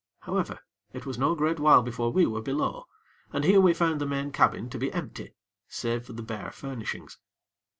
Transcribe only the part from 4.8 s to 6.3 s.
empty, save for the